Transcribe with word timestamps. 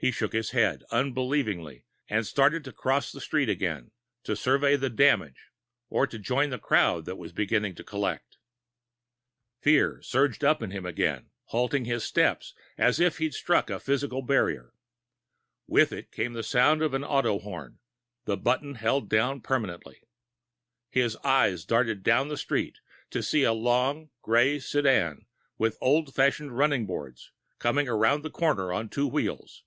He 0.00 0.12
shook 0.12 0.32
his 0.32 0.50
head, 0.52 0.84
unbelieving, 0.92 1.82
and 2.08 2.24
started 2.24 2.62
to 2.62 2.72
cross 2.72 3.10
the 3.10 3.20
street 3.20 3.48
again, 3.48 3.90
to 4.22 4.36
survey 4.36 4.76
the 4.76 4.88
damage 4.90 5.50
or 5.90 6.06
to 6.06 6.20
join 6.20 6.50
the 6.50 6.58
crowd 6.60 7.04
that 7.06 7.16
was 7.18 7.32
beginning 7.32 7.74
to 7.74 7.82
collect. 7.82 8.36
The 9.58 9.64
fear 9.64 10.02
surged 10.02 10.44
up 10.44 10.62
in 10.62 10.70
him 10.70 10.86
again, 10.86 11.30
halting 11.46 11.84
his 11.86 12.04
step 12.04 12.44
as 12.76 13.00
if 13.00 13.18
he'd 13.18 13.34
struck 13.34 13.70
a 13.70 13.80
physical 13.80 14.22
barrier. 14.22 14.72
With 15.66 15.90
it 15.90 16.12
came 16.12 16.32
the 16.32 16.44
sound 16.44 16.80
of 16.80 16.94
an 16.94 17.02
auto 17.02 17.40
horn, 17.40 17.80
the 18.24 18.36
button 18.36 18.76
held 18.76 19.08
down 19.10 19.40
permanently. 19.40 20.00
His 20.92 21.16
eyes 21.24 21.64
darted 21.64 22.04
down 22.04 22.28
the 22.28 22.36
street, 22.36 22.78
to 23.10 23.20
see 23.20 23.42
a 23.42 23.52
long, 23.52 24.10
gray 24.22 24.60
sedan 24.60 25.26
with 25.58 25.76
old 25.80 26.14
fashioned 26.14 26.56
running 26.56 26.86
boards 26.86 27.32
come 27.58 27.80
around 27.80 28.22
the 28.22 28.30
corner 28.30 28.72
on 28.72 28.88
two 28.88 29.08
wheels. 29.08 29.64